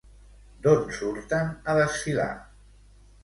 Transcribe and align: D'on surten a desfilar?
D'on 0.67 0.85
surten 0.99 1.51
a 1.73 1.77
desfilar? 1.79 2.31